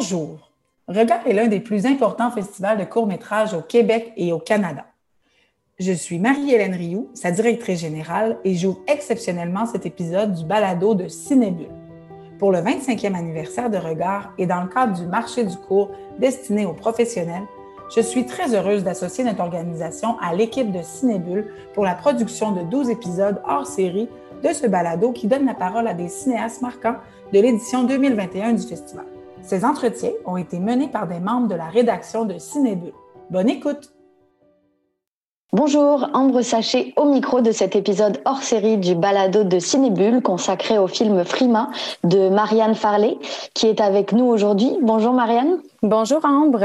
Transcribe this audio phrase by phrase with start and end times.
[0.00, 0.50] Bonjour.
[0.88, 4.86] Regard est l'un des plus importants festivals de courts-métrages au Québec et au Canada.
[5.78, 11.06] Je suis Marie-Hélène Rioux, sa directrice générale, et j'ouvre exceptionnellement cet épisode du balado de
[11.06, 11.68] Cinébule.
[12.38, 16.64] Pour le 25e anniversaire de Regard et dans le cadre du marché du cours destiné
[16.64, 17.44] aux professionnels,
[17.94, 22.62] je suis très heureuse d'associer notre organisation à l'équipe de Cinébule pour la production de
[22.62, 24.08] 12 épisodes hors série
[24.42, 26.96] de ce balado qui donne la parole à des cinéastes marquants
[27.34, 29.09] de l'édition 2021 du festival.
[29.42, 32.92] Ces entretiens ont été menés par des membres de la rédaction de Cinébule.
[33.30, 33.92] Bonne écoute!
[35.52, 40.78] Bonjour, Ambre Sachet au micro de cet épisode hors série du balado de Cinébule consacré
[40.78, 41.70] au film Frima
[42.04, 43.18] de Marianne Farley
[43.52, 44.76] qui est avec nous aujourd'hui.
[44.80, 45.58] Bonjour Marianne.
[45.82, 46.62] Bonjour Ambre.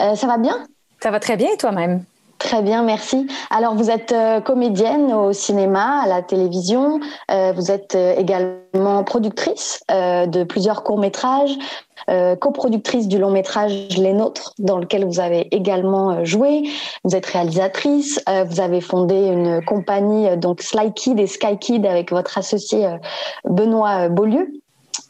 [0.00, 0.66] Euh, ça va bien?
[1.00, 2.02] Ça va très bien et toi-même?
[2.38, 3.26] Très bien, merci.
[3.50, 7.00] Alors, vous êtes euh, comédienne au cinéma, à la télévision.
[7.30, 11.56] Euh, vous êtes également productrice de plusieurs courts-métrages,
[12.40, 16.64] coproductrice du long-métrage Les Nôtres, dans lequel vous avez également joué.
[17.04, 18.22] Vous êtes réalisatrice.
[18.46, 22.86] vous avez fondé une compagnie, donc Sly Kid et Sky Kid, avec votre associé
[23.44, 24.52] Benoît Beaulieu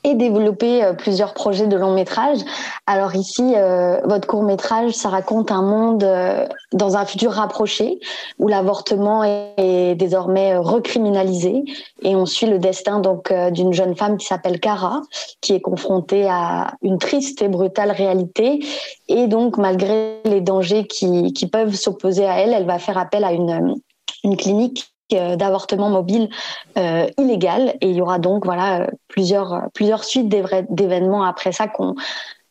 [0.06, 2.38] et développer euh, plusieurs projets de long métrage.
[2.86, 7.98] Alors ici, euh, votre court métrage, ça raconte un monde euh, dans un futur rapproché
[8.38, 11.64] où l'avortement est, désormais recriminalisé
[12.02, 15.02] et on suit le destin donc d'une jeune femme qui s'appelle Cara,
[15.40, 18.60] qui est confrontée à une triste et brutale réalité
[19.08, 23.24] et donc malgré les dangers qui, qui peuvent s'opposer à elle, elle va faire appel
[23.24, 23.76] à une
[24.24, 26.28] une clinique euh, d'avortement mobile
[26.76, 31.68] euh, illégal et il y aura donc voilà euh, plusieurs plusieurs suites d'événements après ça
[31.68, 31.94] qu'on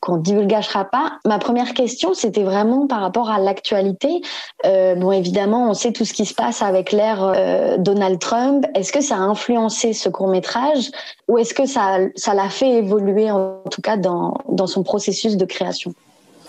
[0.01, 1.13] qu'on divulgagera pas.
[1.25, 4.21] Ma première question, c'était vraiment par rapport à l'actualité.
[4.63, 8.67] Euh, bon, évidemment, on sait tout ce qui se passe avec l'ère Donald Trump.
[8.75, 10.91] Est-ce que ça a influencé ce court métrage
[11.27, 15.37] ou est-ce que ça ça l'a fait évoluer en tout cas dans dans son processus
[15.37, 15.95] de création?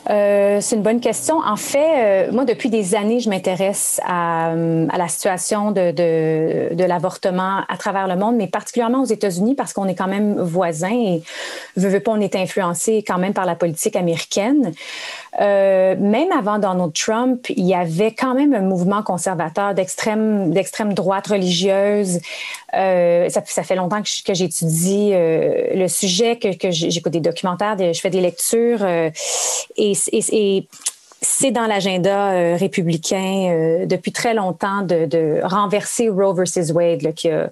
[0.08, 1.38] Euh, c'est une bonne question.
[1.38, 7.62] En fait, euh, moi, depuis des années, je m'intéresse à, euh, la situation de, l'avortement
[7.68, 11.22] à travers le monde, mais particulièrement aux États-Unis parce qu'on est quand même voisins et
[11.76, 14.72] veut, veut pas, on est influencé quand même par la politique américaine.
[15.38, 22.20] Même avant Donald Trump, il y avait quand même un mouvement conservateur d'extrême droite religieuse.
[22.72, 28.22] Ça, fait longtemps que, j'étudie le sujet, que, que j'écoute des documentaires, je fais des
[28.22, 28.86] lectures
[29.76, 30.66] et, et,
[31.22, 37.30] c'est dans l'agenda euh, républicain euh, depuis très longtemps de, renverser Roe versus Wade qui,
[37.30, 37.50] a,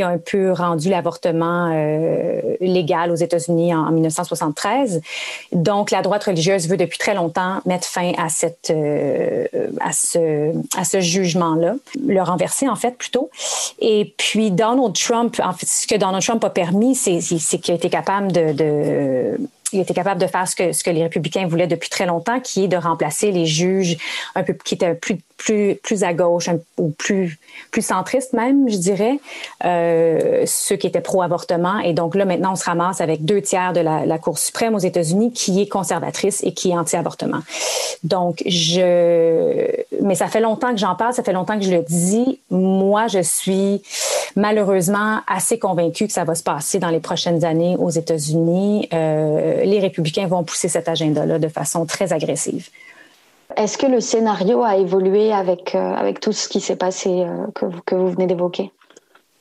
[0.00, 5.02] un peu rendu l'avortement euh, légal aux États-Unis en, 1973.
[5.52, 8.60] Donc la droite religieuse veut depuis très longtemps mettre fin à ce
[11.00, 11.74] jugement-là,
[12.06, 13.30] le renverser en fait plutôt.
[13.80, 18.32] Et puis Donald Trump, ce que Donald Trump a permis, c'est qu'il a été capable
[18.32, 19.36] de
[19.72, 22.68] il était capable de faire ce que, les républicains voulaient depuis très longtemps, qui est
[22.68, 23.96] de remplacer les juges
[24.34, 26.48] un peu qui étaient plus plus, à gauche
[26.78, 27.38] ou plus,
[27.80, 29.18] centriste même, je dirais,
[29.64, 31.80] euh, ceux qui étaient pro-avortement.
[31.80, 34.74] Et donc là, maintenant, on se ramasse avec deux tiers de la, la Cour suprême
[34.74, 37.40] aux États-Unis qui est conservatrice et qui est anti-avortement.
[38.04, 39.66] Donc, je...
[40.00, 42.40] Mais ça fait longtemps que j'en parle, ça fait longtemps que je le dis.
[42.50, 43.82] Moi, je suis
[44.36, 48.88] malheureusement assez convaincue que ça va se passer dans les prochaines années aux États-Unis.
[48.92, 52.68] Euh, les républicains vont pousser cet agenda-là de façon très agressive.
[53.56, 57.46] Est-ce que le scénario a évolué avec, euh, avec tout ce qui s'est passé euh,
[57.54, 58.70] que, vous, que vous venez d'évoquer?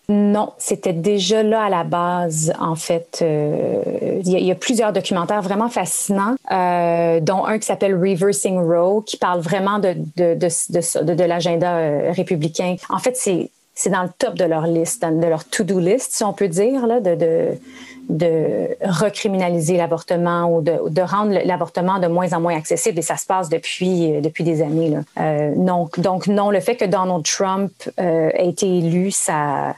[0.09, 3.19] Non, c'était déjà là à la base, en fait.
[3.21, 9.15] Euh, il, y a, plusieurs documentaires vraiment fascinants, dont un qui s'appelle Reversing Row, qui
[9.15, 12.75] parle vraiment de, de, de, de, l'agenda républicain.
[12.89, 13.51] En fait, c'est,
[13.81, 16.85] c'est dans le top de leur liste, de leur to-do list, si on peut dire,
[17.01, 23.25] de, recriminaliser l'avortement ou de, rendre l'avortement de moins en moins accessible et ça se
[23.25, 24.89] passe depuis, euh, depuis des années.
[24.89, 24.99] Là.
[25.19, 29.73] Euh, donc, non, le fait que Donald Trump euh, ait été élu, ça,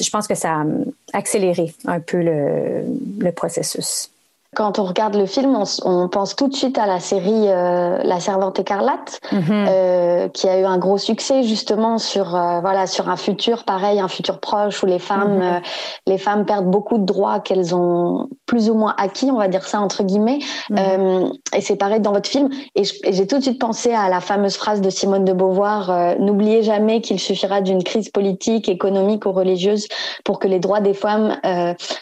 [0.00, 0.64] je pense que ça a
[1.14, 4.08] accéléré un peu le processus.
[4.54, 7.98] Quand on regarde le film, on, on, pense tout de suite à la série euh,
[8.02, 9.66] La Servante écarlate, mm-hmm.
[9.68, 14.00] euh, qui a eu un gros succès justement sur euh, voilà sur un futur pareil,
[14.00, 15.62] un futur proche où les femmes mm-hmm.
[16.06, 19.66] les femmes perdent beaucoup de droits qu'elles ont plus ou moins acquis, on va dire
[19.66, 20.38] ça entre guillemets.
[20.70, 21.30] Mm-hmm.
[21.54, 22.48] et c'est pareil dans votre film.
[22.74, 26.62] Et j'ai tout de suite pensé à la fameuse phrase de Simone de Beauvoir N'oubliez
[26.62, 29.88] jamais qu'il suffira d'une crise politique, économique ou religieuse
[30.24, 31.36] pour que les droits des femmes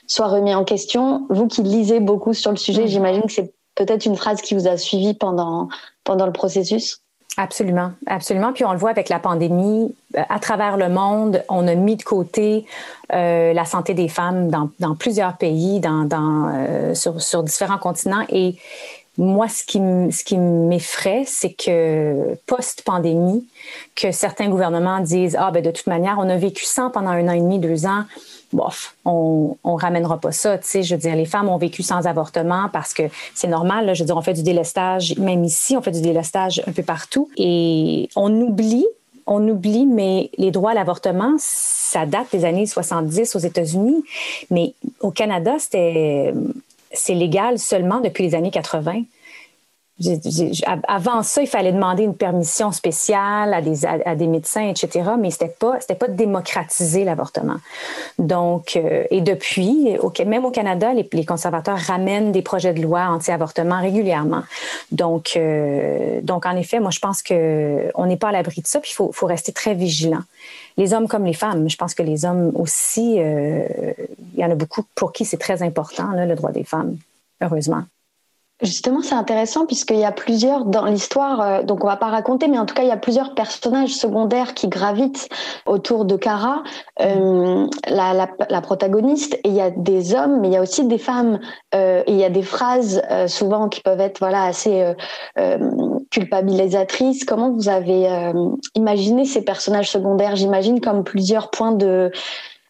[0.06, 1.26] soient remis en question.
[1.28, 2.86] Vous qui lisez beaucoup sur le sujet.
[2.86, 5.68] J'imagine que c'est peut-être une phrase qui vous a suivi pendant,
[6.04, 7.00] pendant le processus.
[7.38, 8.54] Absolument, absolument.
[8.54, 11.96] Puis on le voit avec la pandémie, euh, à travers le monde, on a mis
[11.96, 12.64] de côté
[13.12, 17.76] euh, la santé des femmes dans, dans plusieurs pays, dans, dans euh, sur, sur, différents
[17.76, 18.24] continents.
[18.30, 18.56] Et
[19.18, 19.80] moi, ce qui,
[20.36, 23.46] m'effraie, c'est que post-pandémie,
[23.94, 27.28] que certains gouvernements disent ah ben de toute manière, on a vécu sans pendant un
[27.28, 28.04] an et demi, deux ans
[28.52, 30.58] bof, on, on ramènera pas ça.
[30.58, 33.04] Tu sais, je veux dire, les femmes ont vécu sans avortement parce que
[33.34, 33.94] c'est normal.
[33.94, 36.82] je veux dire, on fait du délestage, même ici, on fait du délestage un peu
[36.82, 37.28] partout.
[37.36, 38.86] Et on oublie,
[39.26, 44.04] on oublie, mais les droits à l'avortement, ça date des années 70 aux États-Unis.
[44.50, 46.32] Mais au Canada, c'était,
[46.92, 49.02] c'est légal seulement depuis les années 80
[50.88, 55.12] avant ça, il fallait demander une permission spéciale à des, à, des médecins, etc.
[55.18, 57.56] Mais c'était pas, c'était pas démocratiser l'avortement.
[58.18, 59.96] Donc, euh, et depuis,
[60.26, 64.42] même au Canada, les, conservateurs ramènent des projets de loi anti-avortement régulièrement.
[64.92, 68.66] Donc, euh, donc en effet, moi, je pense que on n'est pas à l'abri de
[68.66, 68.80] ça.
[68.80, 70.22] Puis il faut, faut, rester très vigilant.
[70.76, 71.69] Les hommes comme les femmes.
[71.69, 73.67] Je pense que les hommes aussi, euh,
[74.34, 76.96] il y en a beaucoup pour qui c'est très important le droit des femmes.
[77.40, 77.82] Heureusement.
[78.62, 82.49] Justement, c'est intéressant puisqu'il y a plusieurs dans l'histoire, euh, donc on va pas raconter,
[82.49, 85.28] mais en tout cas, il y a plusieurs personnages secondaires qui gravitent
[85.67, 86.62] autour de Cara,
[87.02, 90.96] euh, la, protagoniste, et il y a des hommes, mais il y a aussi des
[90.96, 91.38] femmes,
[91.75, 94.94] et il y a des phrases souvent qui peuvent être voilà assez
[96.16, 97.24] euh, culpabilisatrices.
[97.24, 98.08] Comment vous avez
[98.74, 100.36] imaginé ces personnages secondaires?
[100.36, 102.10] J'imagine comme plusieurs points de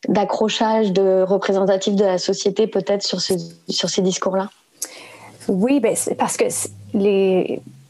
[0.09, 4.51] d'accrochage, de représentatifs de la société peut-être sur, sur ces discours-là.
[5.49, 6.45] Oui, ben, parce que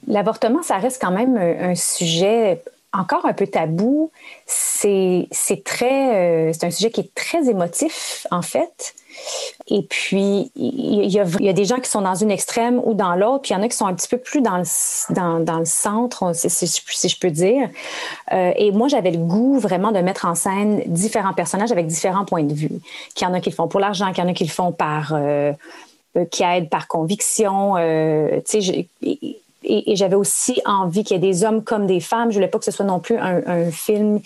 [0.08, 2.62] l'avortement, ça reste quand même un, sujet
[2.92, 4.10] encore un peu tabou.
[4.46, 5.28] C'est
[5.64, 8.94] très, euh, c'est un sujet qui est très émotif en fait.
[9.68, 12.94] Et puis, il y, a, y, a, des gens qui sont dans une extrême ou
[12.94, 15.14] dans l'autre, puis il y en a qui sont un petit peu plus dans le,
[15.14, 17.68] dans, dans le centre, si, si, je peux dire.
[18.32, 22.24] Euh, et moi, j'avais le goût vraiment de mettre en scène différents personnages avec différents
[22.24, 22.70] points de vue.
[23.14, 24.50] Qu'il y en a qui le font pour l'argent, qu'il y en a qui le
[24.50, 25.52] font par, euh,
[26.30, 27.76] qui aident par conviction.
[27.76, 28.88] Euh, et,
[29.64, 32.30] et j'avais aussi envie qu'il y ait des hommes comme des femmes.
[32.30, 34.20] Je voulais pas que ce soit non plus un, un film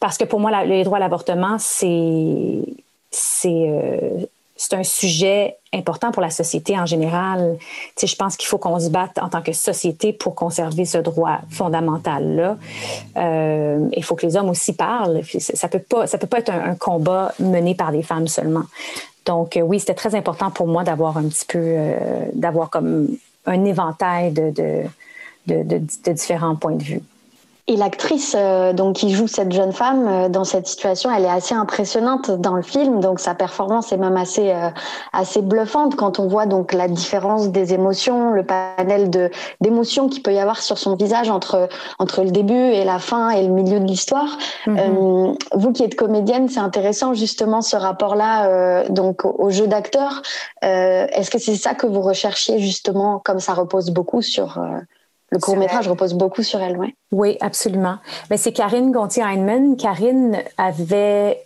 [0.00, 2.60] parce que pour moi, la, les droits à l'avortement, c'est
[3.16, 4.26] c'est euh,
[4.58, 7.58] c'est un sujet important pour la société en général.
[8.02, 11.40] Je pense qu'il faut qu'on se batte en tant que société pour conserver ce droit
[11.50, 12.56] fondamental-là.
[13.18, 15.20] Euh, il faut que les hommes aussi parlent.
[15.38, 18.64] Ça ça peut pas être un, combat mené par des femmes seulement.
[19.26, 21.76] Donc, euh, oui, c'était très important pour moi d'avoir un petit peu,
[22.32, 23.08] d'avoir comme
[23.44, 24.86] un éventail de,
[26.12, 27.02] différents points de vue.
[27.68, 31.28] Et l'actrice euh, donc qui joue cette jeune femme euh, dans cette situation, elle est
[31.28, 33.00] assez impressionnante dans le film.
[33.00, 34.70] Donc sa performance est même assez euh,
[35.12, 40.22] assez bluffante quand on voit donc la différence des émotions, le panel de d'émotions qu'il
[40.22, 41.68] peut y avoir sur son visage entre
[41.98, 44.38] entre le début et la fin et le milieu de l'histoire.
[44.68, 45.36] Mm-hmm.
[45.54, 50.22] vous qui êtes comédienne, c'est intéressant justement ce rapport-là donc au, jeu d'acteur.
[50.62, 54.60] Est-ce que c'est ça que vous recherchiez justement comme ça repose beaucoup sur
[55.30, 56.94] le court métrage repose beaucoup sur elle, oui.
[57.10, 57.96] Oui, absolument.
[58.30, 59.76] Mais c'est Karine Gontier-Heinemann.
[59.76, 61.42] Karine avait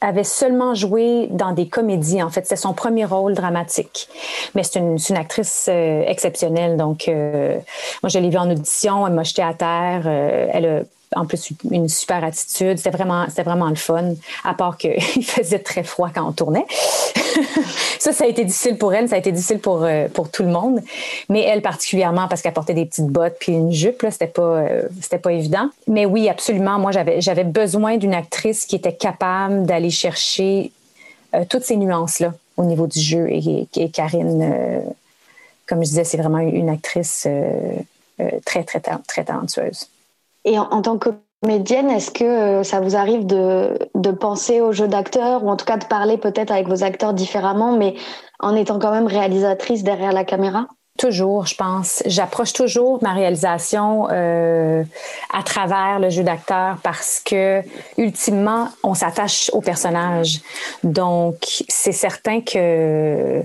[0.00, 2.22] avait seulement joué dans des comédies.
[2.22, 4.08] En fait, c'est son premier rôle dramatique.
[4.54, 6.76] Mais c'est une, une, actrice euh, exceptionnelle.
[6.76, 7.58] Donc, euh,
[8.02, 9.06] moi, je l'ai vue en audition.
[9.06, 10.02] Elle m'a jeté à terre.
[10.06, 10.80] Euh, elle a
[11.14, 12.76] en plus une super attitude.
[12.76, 16.66] C'était vraiment, c'était vraiment le fun, à part qu'il faisait très froid quand on tournait.
[17.98, 20.42] ça, ça a été difficile pour elle, ça a été difficile pour, euh, pour tout
[20.42, 20.80] le monde.
[21.28, 24.42] Mais elle particulièrement parce qu'elle portait des petites bottes puis une jupe, là, c'était pas,
[24.42, 25.70] euh, c'était pas évident.
[25.86, 26.78] Mais oui, absolument.
[26.78, 30.72] Moi, j'avais, j'avais besoin d'une actrice qui était capable d'aller chercher
[31.34, 33.28] euh, toutes ces nuances-là au niveau du jeu.
[33.30, 34.82] Et, et Karine,
[35.66, 37.28] comme je disais, c'est vraiment une actrice
[38.44, 39.88] très, très, très talentueuse.
[40.44, 41.10] Et en, tant que
[41.42, 45.56] comédienne, est-ce que euh, ça vous arrive de, de penser au jeu d'acteur ou en
[45.56, 47.94] tout cas de parler peut-être avec vos acteurs différemment, mais
[48.40, 50.66] en étant quand même réalisatrice derrière la caméra?
[50.98, 52.02] Toujours, je pense.
[52.06, 54.82] J'approche toujours ma réalisation euh,
[55.32, 57.62] à travers le jeu d'acteur parce que,
[57.96, 60.40] ultimement, on s'attache au personnage.
[60.82, 61.36] Donc,
[61.68, 63.44] c'est certain que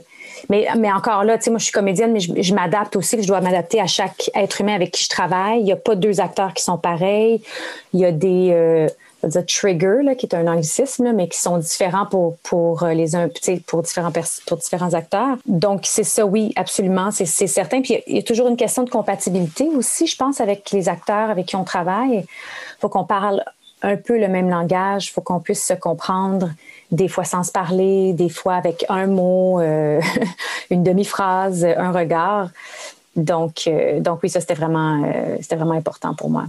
[0.50, 3.22] mais, mais encore là, tu sais, moi, je suis comédienne, mais je, m'adapte aussi.
[3.22, 5.60] Je dois m'adapter à chaque être humain avec qui je travaille.
[5.60, 7.42] Il n'y a pas deux acteurs qui sont pareils.
[7.94, 8.88] Il y a des euh,
[9.48, 13.30] triggers, là, qui est un anglicisme, mais qui sont différents pour, pour euh, les uns,
[13.66, 14.12] pour différents,
[14.46, 15.38] pour différents acteurs.
[15.46, 17.82] Donc, c'est ça, oui, absolument, c'est certain.
[17.82, 21.30] Puis, il y, a toujours une question de compatibilité aussi, je pense, avec les acteurs
[21.30, 22.18] avec qui on travaille.
[22.18, 23.44] Il faut qu'on parle
[23.82, 26.50] un peu le même langage, il faut qu'on puisse se comprendre
[26.94, 30.00] des fois sans se parler, des fois avec un mot, euh,
[30.70, 32.50] une demi-phrase, un regard.
[33.16, 33.70] Donc,
[34.00, 35.04] donc oui, ça, c'était vraiment,
[35.40, 36.46] c'était vraiment important pour moi.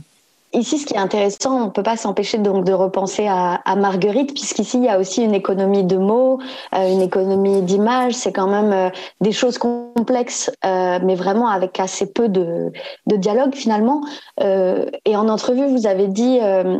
[0.54, 4.32] Ici, ce qui est intéressant, on ne peut pas s'empêcher donc de repenser à, Marguerite,
[4.34, 6.38] puisqu'ici, il y a aussi une économie de mots,
[6.72, 8.14] euh, une économie d'images.
[8.14, 12.70] C'est quand même euh, des choses complexes, euh, mais vraiment avec assez peu de,
[13.06, 14.02] dialogue finalement.
[14.40, 16.38] et en entrevue, vous avez dit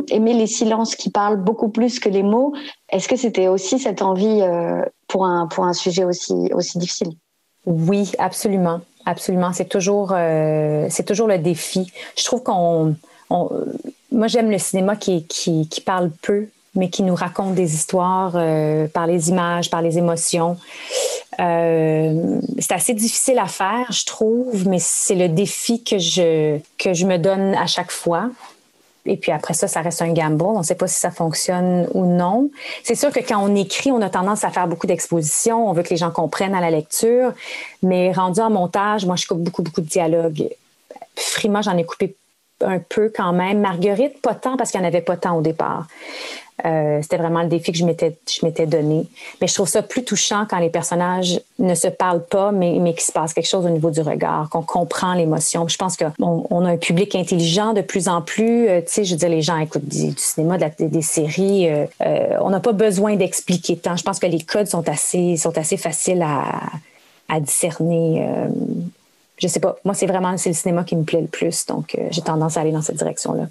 [0.09, 2.53] aimer les silences qui parlent beaucoup plus que les mots.
[2.89, 4.41] Est-ce que c'était aussi cette envie
[5.07, 7.09] pour, un, pour un sujet aussi, aussi difficile?
[7.65, 8.81] Oui, absolument.
[9.05, 9.53] Absolument.
[9.53, 11.91] C'est toujours, c'est toujours le défi.
[12.17, 12.95] Je trouve qu'on
[13.29, 18.87] moi, j'aime le cinéma qui, qui, parle peu, mais qui nous raconte des histoires euh,
[18.87, 20.57] par les images, par les émotions.
[21.39, 26.93] Euh, c'est assez difficile à faire, je trouve, mais c'est le défi que je, que
[26.93, 28.29] je me donne à chaque fois.
[29.07, 30.43] Et puis après ça, ça reste un gamble.
[30.43, 32.49] On ne sait pas si ça fonctionne ou non.
[32.83, 35.69] C'est sûr que quand on écrit, on a tendance à faire beaucoup d'expositions.
[35.69, 37.33] On veut que les gens comprennent à la lecture.
[37.83, 40.49] Mais rendu en montage, moi, je coupe beaucoup, beaucoup de dialogues.
[41.15, 42.15] Frima, j'en ai coupé
[42.61, 43.59] un peu quand même.
[43.59, 45.87] Marguerite, pas tant parce qu'il n'y en avait pas tant au départ.
[46.63, 49.05] Euh, c'était vraiment le défi que je m'étais, donné.
[49.41, 52.93] Mais je trouve ça plus touchant quand les personnages ne se parlent pas, mais, mais
[52.93, 55.67] qu'il se passe quelque chose au niveau du regard, qu'on comprend l'émotion.
[55.67, 58.69] Je pense qu'on on a un public intelligent de plus en plus.
[58.69, 61.67] Euh, tu sais, je veux dire, les gens écoutent du, cinéma, des, séries.
[61.69, 61.85] Euh,
[62.39, 63.97] on n'a pas besoin d'expliquer tant.
[63.97, 66.61] Je pense que les codes sont assez, sont assez faciles à,
[67.27, 68.25] à discerner
[69.37, 69.75] je sais pas.
[69.83, 72.57] Moi, c'est vraiment c'est le cinéma qui me plaît le plus, donc euh, j'ai tendance
[72.57, 73.47] à aller dans cette direction-là.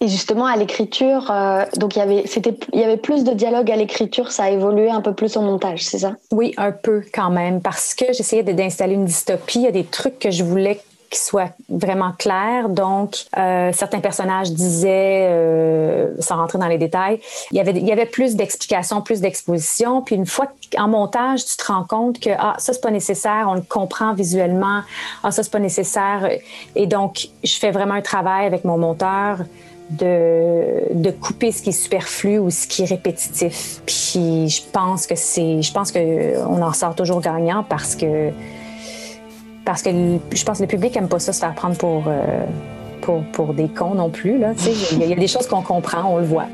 [0.00, 3.32] Et justement, à l'écriture, euh, donc il y avait, c'était, il y avait plus de
[3.32, 6.14] dialogue à l'écriture, ça a évolué un peu plus au montage, c'est ça?
[6.30, 9.58] Oui, un peu quand même, parce que j'essayais d'installer une dystopie.
[9.58, 12.68] Il y a des trucs que je voulais qui soit vraiment clair.
[12.68, 17.86] Donc, euh, certains personnages disaient, euh, sans rentrer dans les détails, il y avait, il
[17.86, 20.02] y avait plus d'explications, plus d'expositions.
[20.02, 20.46] Puis une fois
[20.76, 24.12] en montage, tu te rends compte que ah ça c'est pas nécessaire, on le comprend
[24.12, 24.82] visuellement.
[25.22, 26.28] Ah ça c'est pas nécessaire.
[26.74, 29.38] Et donc, je fais vraiment un travail avec mon monteur
[29.90, 33.80] de, de couper ce qui est superflu ou ce qui est répétitif.
[33.86, 38.30] Puis je pense que c'est, je pense que on en sort toujours gagnant parce que
[39.68, 42.46] parce que je pense que le public aime pas ça se faire prendre pour, euh,
[43.02, 44.40] pour, pour, des cons non plus.
[44.92, 46.46] Il y, a des choses qu'on comprend, on le voit.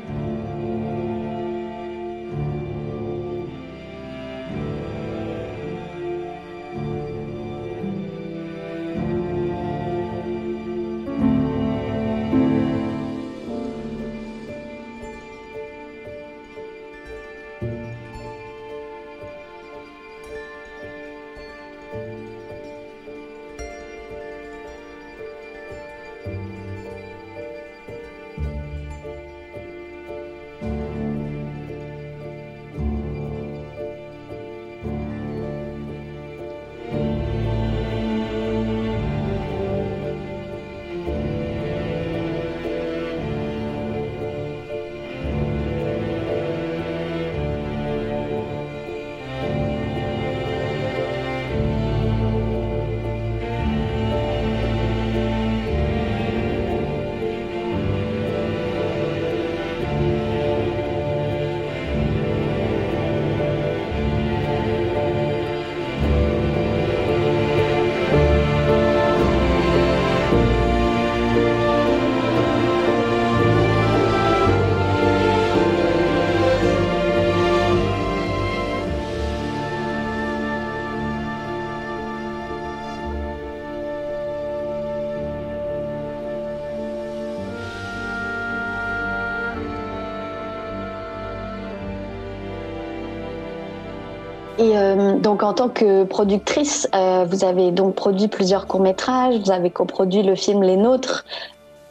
[94.57, 99.51] Et euh, donc, en tant que productrice, euh, vous avez donc produit plusieurs courts-métrages, vous
[99.51, 101.25] avez coproduit le film Les Nôtres.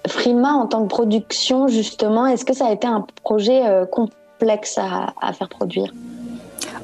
[0.06, 4.78] Frima, en tant que production, justement, est-ce que ça a été un projet euh, complexe
[4.78, 5.92] à, faire produire?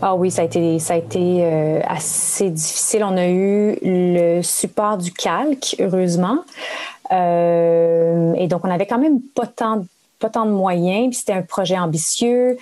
[0.03, 1.45] Ah oui, ça a été, ça a été
[1.87, 3.05] assez difficile.
[3.05, 6.39] On a eu le support du calque, heureusement.
[7.11, 9.85] et donc, on avait quand même pas tant,
[10.19, 11.17] pas tant de moyens.
[11.17, 12.57] C'était un projet ambitieux.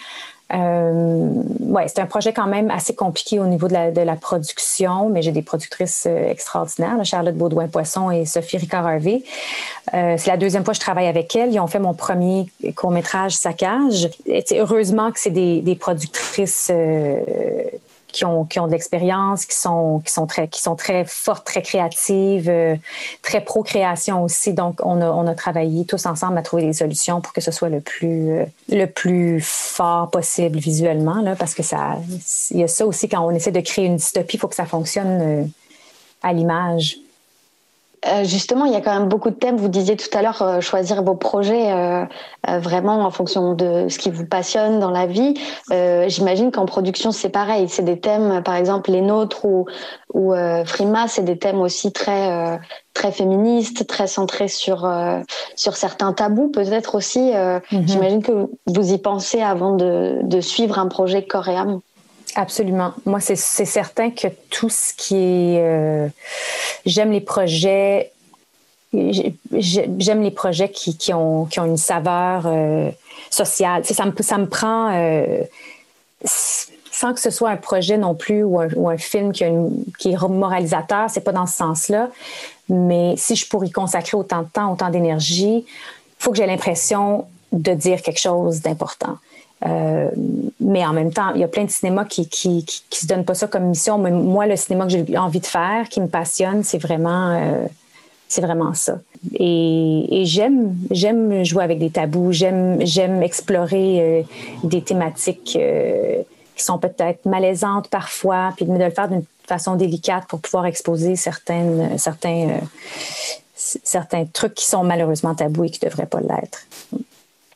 [0.55, 4.17] Euh, ouais, c'est un projet quand même assez compliqué au niveau de la, de la
[4.17, 9.23] production, mais j'ai des productrices euh, extraordinaires, Charlotte Baudouin-Poisson et Sophie Ricard-Harvey.
[9.95, 11.53] Euh, c'est la deuxième fois que je travaille avec elles.
[11.53, 14.09] Ils ont fait mon premier court-métrage Saccage.
[14.27, 17.21] Et heureusement que c'est des, des productrices euh,
[18.19, 21.47] qui ont, qui ont de l'expérience, qui sont, qui, sont très, qui sont très fortes,
[21.47, 22.75] très créatives, euh,
[23.23, 24.53] très pro-création aussi.
[24.55, 27.53] Donc, on a, on a travaillé tous ensemble à trouver des solutions pour que ce
[27.53, 31.97] soit le plus, euh, le plus fort possible visuellement, parce que ça,
[32.51, 34.57] il y a ça aussi quand on essaie de créer une dystopie, il faut que
[34.57, 35.45] ça fonctionne euh,
[36.25, 36.97] à l'image.
[38.07, 39.57] Euh, justement, il y a quand même beaucoup de thèmes.
[39.57, 42.05] Vous disiez tout à l'heure euh, choisir vos projets euh,
[42.47, 45.35] vraiment en fonction de ce qui vous passionne dans la vie.
[45.71, 47.69] J'imagine qu'en production, c'est pareil.
[47.69, 49.67] C'est des thèmes, par exemple, les nôtres ou,
[50.15, 52.59] ou Frima, c'est des thèmes aussi très
[52.95, 54.91] très féministes, très centrés sur
[55.57, 57.33] sur certains tabous, peut-être aussi.
[57.73, 57.87] Mhm.
[57.87, 61.81] J'imagine que vous y pensez avant de, de suivre un projet coréen.
[62.35, 62.93] Absolument.
[63.05, 65.61] Moi, c'est certain que tout ce qui est...
[65.61, 66.09] Euh,
[66.87, 68.13] j'aime les projets...
[68.93, 72.91] J'aime les projets qui, qui, ont, qui ont une saveur euh,
[73.31, 73.85] sociale.
[73.85, 74.93] Ça me, ça me prend...
[74.95, 75.43] Euh,
[76.25, 79.45] sans que ce soit un projet non plus ou un, film qui,
[79.99, 82.09] qui, est moralisateur, c'est pas dans ce sens-là.
[82.69, 85.65] Mais si je pourrais y consacrer autant de temps, autant d'énergie, il
[86.19, 89.19] faut que j'ai l'impression de dire quelque chose d'important.
[89.67, 90.09] Euh,
[90.61, 93.25] mais en même temps, il y a plein de cinémas qui qui, qui, se donnent
[93.25, 93.99] pas ça comme mission.
[93.99, 97.67] Mais moi, le cinéma que j'ai envie de faire, qui me passionne, c'est vraiment, euh,
[98.41, 98.99] vraiment ça.
[99.35, 102.33] Et, j'aime, jouer avec des tabous.
[102.33, 102.81] J'aime,
[103.23, 104.23] explorer euh,
[104.63, 105.59] des thématiques
[106.57, 111.17] qui sont peut-être malaisantes parfois, puis de le faire d'une façon délicate pour pouvoir exposer
[111.17, 112.61] certaines, certains,
[113.55, 116.67] certains trucs qui sont malheureusement tabous et qui devraient pas l'être.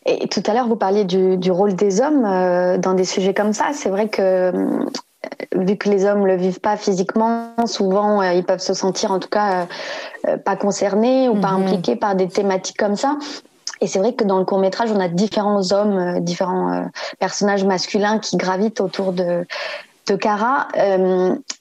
[0.05, 3.35] Et tout à l'heure, vous parliez du, du, rôle des hommes euh, dans des sujets
[3.35, 3.67] comme ça.
[3.73, 4.85] C'est vrai que euh,
[5.55, 9.21] vu que les hommes le vivent pas physiquement, souvent euh, ils peuvent se sentir en
[9.21, 9.67] tout cas
[10.45, 11.63] pas concernés ou pas mhm.
[11.63, 13.17] impliqués par des thématiques comme ça.
[13.81, 16.87] Et c'est vrai que dans le court métrage, on a différents hommes, différents
[17.19, 19.45] personnages masculins qui gravitent autour de
[20.09, 20.67] de Cara.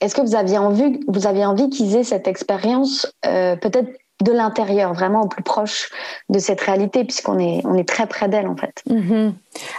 [0.02, 3.90] Est-ce que vous aviez envie, vous aviez envie qu'ils aient cette expérience, peut-être
[4.22, 5.90] de l'intérieur, vraiment au plus proche
[6.30, 8.84] de cette réalité, puisqu'on est, on est très près d'elle, en fait.
[8.90, 9.34] Mm-hmm.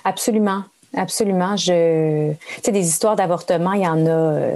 [0.04, 0.64] Absolument.
[0.94, 1.56] Absolument.
[1.56, 4.50] Je, tu sais, des histoires d'avortement, il y en a euh,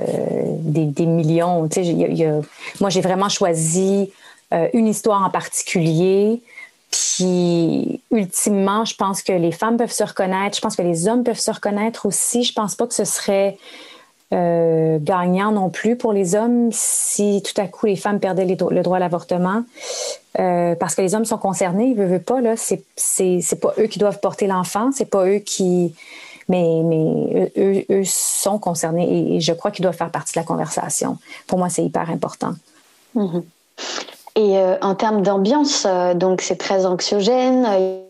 [0.59, 1.67] des, millions.
[1.69, 2.43] Tu sais,
[2.81, 4.13] moi, j'ai vraiment choisi
[4.53, 6.43] euh, une histoire en particulier.
[6.91, 10.57] Puis, ultimement, je pense que les femmes peuvent se reconnaître.
[10.57, 12.45] Je pense que les hommes peuvent se reconnaître aussi.
[12.45, 13.57] Je pense pas que ce serait
[14.35, 18.83] euh, gagnant non plus pour les hommes si tout à coup les femmes perdaient le
[18.83, 19.65] droit à l'avortement.
[20.39, 22.55] Euh, parce que les hommes sont concernés, ils ne veulent pas, là.
[22.57, 22.85] C'est,
[23.61, 25.95] pas eux qui doivent porter l'enfant, c'est pas eux qui.
[26.49, 30.45] Mais, mais eux, eux sont concernés et, je crois qu'ils doivent faire partie de la
[30.45, 31.19] conversation.
[31.47, 32.55] Pour moi, c'est hyper important.
[33.17, 33.43] Mm-hmm.
[34.39, 37.67] Et euh, en termes d'ambiance, euh, donc c'est très anxiogène.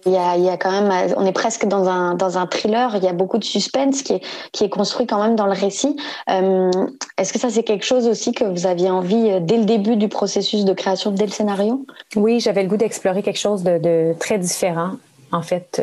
[0.07, 2.49] Il y, a, il y a quand même, on est presque dans un dans un
[2.49, 2.97] thriller.
[2.97, 5.53] Il y a beaucoup de suspense qui est qui est construit quand même dans le
[5.53, 5.97] récit.
[6.29, 6.73] Euh,
[7.17, 9.95] Est-ce que ça c'est quelque chose aussi que vous aviez envie euh, dès le début
[9.95, 11.87] du processus de création, dès le scénario?
[12.17, 14.93] Oui, j'avais le goût d'explorer quelque chose de, très différent.
[15.31, 15.81] En fait,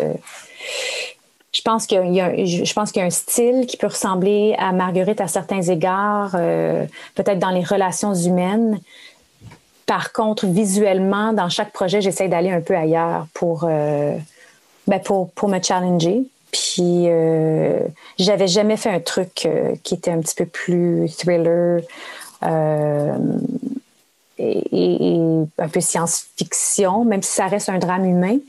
[1.53, 5.27] je pense qu'il y, qu'il y a un style qui peut ressembler à Marguerite à
[5.27, 8.79] certains égards, peut-être dans les relations humaines.
[9.93, 14.17] Par contre, visuellement, dans chaque projet, j'essaie d'aller un peu ailleurs pour, euh,
[14.87, 16.23] ben pour, pour, me challenger.
[16.51, 17.81] Puis, euh,
[18.17, 21.83] j'avais jamais fait un truc euh, qui était un petit peu plus thriller
[22.41, 23.15] euh,
[24.39, 25.19] et,
[25.59, 28.39] un peu science-fiction, même si ça reste un drame humain.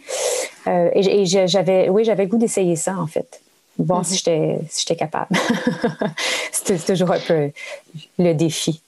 [0.66, 3.42] et, j'avais, oui, j'avais goût d'essayer ça, en fait.
[3.78, 4.04] Voir mm-hmm.
[4.06, 5.36] si j'étais si j'étais capable.
[6.52, 7.50] c'est toujours un peu
[8.18, 8.80] le défi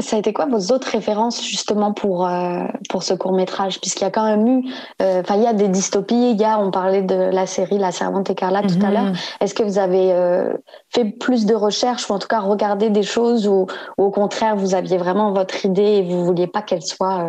[0.00, 4.02] ça a été quoi vos autres références justement pour euh, pour ce court métrage puisqu'il
[4.02, 4.64] y a quand même eu
[5.00, 7.78] euh, enfin il y a des dystopies il y a on parlait de la série
[7.78, 8.94] La Servante écarlate tout à mhm.
[8.94, 9.12] l'heure.
[9.40, 10.52] Est-ce que vous avez euh,
[10.92, 14.74] fait plus de recherches ou en tout cas regardé des choses ou, au contraire vous
[14.74, 17.28] aviez vraiment votre idée et vous vouliez pas qu'elle soit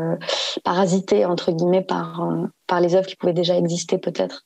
[0.63, 2.27] parasitée entre guillemets par
[2.65, 4.45] par les œuvres qui pouvaient déjà exister peut-être?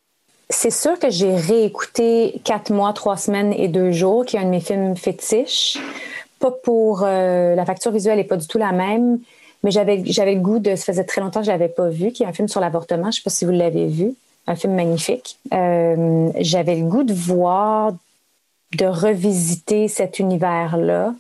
[0.50, 4.43] C'est sûr que j'ai réécouté Quatre mois, trois semaines et deux jours, qui est un
[4.43, 5.80] de mes films fétiches
[6.41, 9.19] pas pour euh, la facture visuelle n'est pas du tout la même,
[9.63, 12.23] mais j'avais le goût de ça faisait très longtemps que je l'avais pas vu, qui
[12.23, 13.12] est un film sur l'avortement.
[13.12, 14.15] Je sais pas si vous l'avez vu,
[14.47, 15.38] un film magnifique.
[15.54, 17.93] Euh, j'avais le goût de voir,
[18.77, 21.13] de revisiter cet univers-là.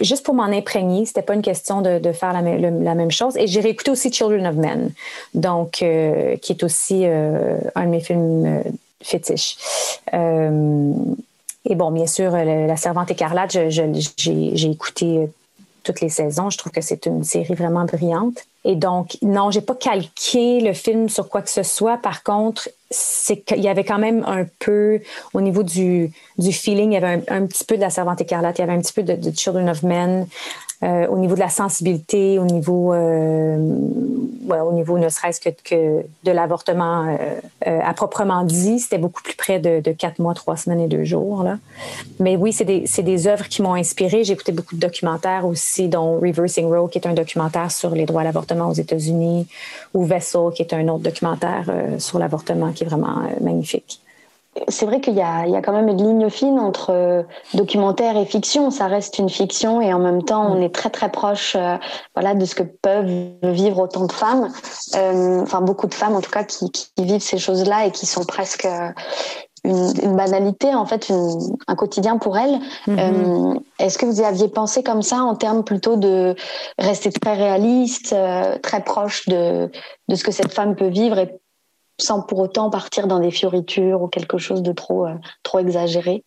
[0.00, 3.36] Juste pour m'en imprégner, c'était pas une question de, faire la, la, même chose.
[3.38, 4.90] Et j'ai réécouté aussi Children of Men,
[5.32, 8.62] donc euh, qui est aussi un de mes films
[9.02, 9.56] fétiches.
[11.68, 15.26] Et bon, bien sûr, La Servante écarlate, j'ai écouté euh,
[15.82, 16.48] toutes les saisons.
[16.48, 18.44] Je trouve que c'est une série vraiment brillante.
[18.64, 21.98] Et donc, non, j'ai pas calqué le film sur quoi que ce soit.
[21.98, 25.00] Par contre, c'est qu'il y avait quand même un peu,
[25.34, 28.62] au niveau du feeling, il y avait un, petit peu de La Servante écarlate, il
[28.62, 30.26] y avait un petit peu de, Children of Men.
[30.82, 36.04] Euh, au niveau de la sensibilité, au niveau, euh, au niveau ne serait-ce que, que,
[36.24, 37.16] de l'avortement
[37.66, 41.04] euh, à proprement dit, c'était beaucoup plus près de, quatre mois, trois semaines et deux
[41.04, 41.42] jours.
[41.42, 41.58] Là.
[42.20, 44.22] Mais oui, c'est des, des œuvres qui m'ont inspiré.
[44.22, 48.04] J'ai écouté beaucoup de documentaires aussi, dont Reversing Row, qui est un documentaire sur les
[48.04, 49.46] droits à l'avortement aux États-Unis,
[49.94, 54.00] ou Vessel, qui est un autre documentaire sur l'avortement qui est vraiment magnifique
[54.68, 57.22] c'est vrai qu'il y, a, quand même une ligne fine entre euh,
[57.54, 58.70] documentaire et fiction.
[58.70, 61.76] Ça reste une fiction et en même temps, on est très très proche, euh,
[62.14, 63.06] voilà, de ce que peuvent
[63.42, 64.48] vivre autant de femmes,
[64.94, 68.24] euh, enfin beaucoup de femmes en tout cas qui, vivent ces choses-là et qui sont
[68.24, 68.66] presque
[69.64, 71.12] une, banalité en fait,
[71.66, 72.58] un quotidien pour elles.
[72.88, 73.60] Mm-hmm.
[73.78, 76.34] Est-ce que vous y aviez pensé comme ça en termes plutôt de
[76.78, 78.14] rester très réaliste,
[78.62, 79.70] très proche de,
[80.08, 81.38] de ce que cette femme peut vivre et
[81.98, 86.24] sans pour autant partir dans des fioritures ou quelque chose de trop, euh, trop exagéré?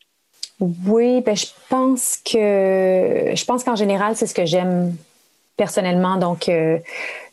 [0.59, 4.93] Oui, ben, je pense que je pense qu'en général, c'est ce que j'aime
[5.55, 6.17] personnellement.
[6.17, 6.79] Donc, euh,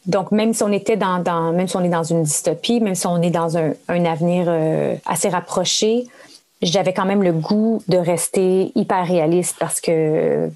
[0.06, 3.06] donc même si on était dans, même si on est dans une dystopie, même si
[3.06, 6.06] on est dans un, un avenir euh, assez rapproché,
[6.62, 10.50] j'avais quand même le goût de rester hyper réaliste parce que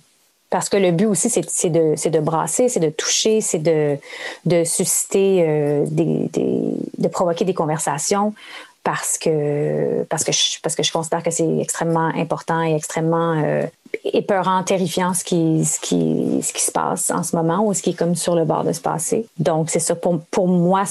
[0.50, 3.96] parce que le but aussi, c'est de, de brasser, c'est de toucher, c'est de,
[4.44, 8.34] de susciter, euh, des, des, de provoquer des conversations
[8.82, 13.40] parce que, parce que, je, parce que je considère que c'est extrêmement important et extrêmement
[13.44, 13.66] euh,
[14.04, 17.82] épeurant, terrifiant ce qui, ce, qui, ce qui se passe en ce moment ou ce
[17.82, 19.26] qui est comme sur le bord de se passer.
[19.38, 19.94] Donc, c'est ça.
[19.94, 20.84] Pour, pour moi,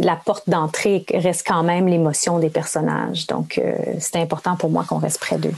[0.00, 3.26] la porte d'entrée reste quand même l'émotion des personnages.
[3.28, 5.54] Donc, euh, c'est important pour moi qu'on reste près d'eux.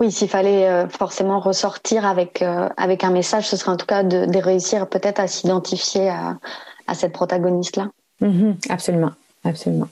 [0.00, 3.86] Oui, s'il fallait euh, forcément ressortir avec, euh, avec un message, ce serait en tout
[3.86, 7.88] cas de, réussir peut-être à s'identifier à, cette protagoniste-là.
[8.20, 8.70] Mm-hmm.
[8.70, 9.12] absolument,
[9.44, 9.88] absolument.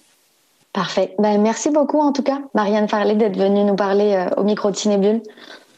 [0.72, 1.14] Parfait.
[1.18, 4.70] Ben, merci beaucoup en tout cas, Marianne Farley, d'être venue nous parler euh, au micro
[4.70, 5.22] de Cinébule.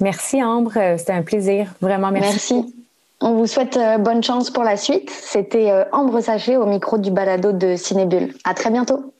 [0.01, 1.73] Merci Ambre, c'était un plaisir.
[1.81, 2.55] Vraiment, merci.
[2.55, 2.75] Merci.
[3.21, 5.09] On vous souhaite bonne chance pour la suite.
[5.09, 8.35] C'était Ambre Sachet au micro du balado de Cinébule.
[8.45, 9.15] À très bientôt.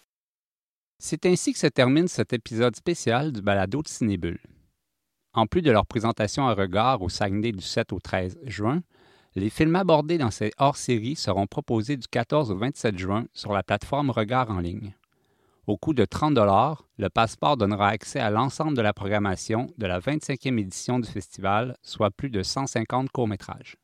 [0.99, 4.41] C'est ainsi que se termine cet épisode spécial du balado de Cinébule.
[5.35, 8.83] En plus de leur présentation à regard au Saguenay du 7 au 13 juin,
[9.35, 13.65] les films abordés dans ces hors-séries seront proposés du 14 au 27 juin sur la
[13.65, 14.95] plateforme Regard en ligne.
[15.67, 16.39] Au coût de 30
[16.99, 21.77] le passeport donnera accès à l'ensemble de la programmation de la 25e édition du festival,
[21.83, 23.77] soit plus de 150 courts-métrages.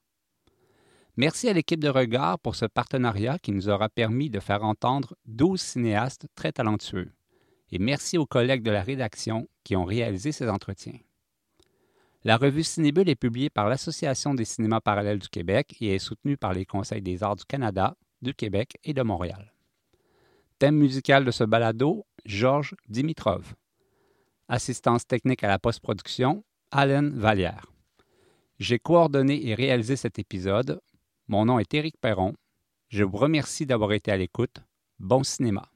[1.16, 5.16] Merci à l'équipe de Regard pour ce partenariat qui nous aura permis de faire entendre
[5.26, 7.10] 12 cinéastes très talentueux.
[7.72, 10.98] Et merci aux collègues de la rédaction qui ont réalisé ces entretiens.
[12.22, 16.36] La revue Cinébule est publiée par l'Association des cinémas parallèles du Québec et est soutenue
[16.36, 19.54] par les Conseils des arts du Canada, du Québec et de Montréal.
[20.58, 23.54] Thème musical de ce balado, Georges Dimitrov.
[24.48, 27.72] Assistance technique à la post-production, Alain Vallière.
[28.58, 30.78] J'ai coordonné et réalisé cet épisode.
[31.26, 32.34] Mon nom est Éric Perron.
[32.88, 34.58] Je vous remercie d'avoir été à l'écoute.
[34.98, 35.70] Bon cinéma.